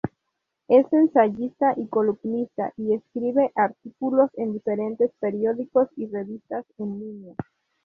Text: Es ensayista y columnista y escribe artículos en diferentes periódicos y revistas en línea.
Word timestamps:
Es 0.67 0.91
ensayista 0.93 1.75
y 1.77 1.85
columnista 1.87 2.73
y 2.75 2.95
escribe 2.95 3.51
artículos 3.53 4.31
en 4.33 4.53
diferentes 4.53 5.11
periódicos 5.19 5.89
y 5.95 6.07
revistas 6.07 6.65
en 6.79 6.99
línea. 6.99 7.35